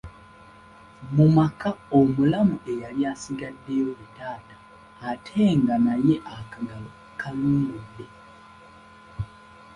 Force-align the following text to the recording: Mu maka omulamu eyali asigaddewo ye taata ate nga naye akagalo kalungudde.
Mu 1.15 1.25
maka 1.37 1.69
omulamu 1.99 2.55
eyali 2.71 3.01
asigaddewo 3.13 3.91
ye 3.99 4.05
taata 4.17 4.55
ate 5.11 5.41
nga 5.59 5.75
naye 5.85 6.15
akagalo 6.37 6.89
kalungudde. 7.19 8.05